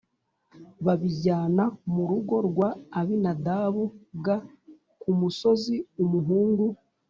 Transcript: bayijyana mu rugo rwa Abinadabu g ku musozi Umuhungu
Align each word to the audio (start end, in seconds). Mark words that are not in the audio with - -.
bayijyana 0.85 1.63
mu 1.93 2.03
rugo 2.09 2.35
rwa 2.47 2.69
Abinadabu 2.99 3.83
g 4.25 4.27
ku 5.01 5.09
musozi 5.19 5.75
Umuhungu 6.03 6.65